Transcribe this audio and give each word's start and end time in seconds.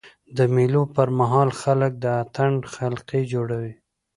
د 0.37 0.39
مېلو 0.55 0.83
پر 0.95 1.07
مهال 1.19 1.49
خلک 1.61 1.91
د 2.03 2.05
اتڼ 2.21 2.51
حلقې 2.75 3.21
جوړوي. 3.33 3.73